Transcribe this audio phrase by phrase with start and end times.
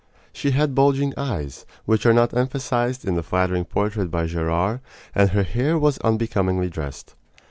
[0.33, 4.79] She had bulging eyes which are not emphasized in the flattering portrait by Gerard
[5.13, 7.13] and her hair was unbecomingly dressed.